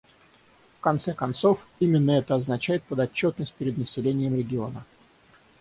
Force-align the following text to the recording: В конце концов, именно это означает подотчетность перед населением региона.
В 0.79 0.81
конце 0.81 1.13
концов, 1.13 1.67
именно 1.79 2.09
это 2.09 2.33
означает 2.33 2.81
подотчетность 2.81 3.53
перед 3.53 3.77
населением 3.77 4.35
региона. 4.35 4.83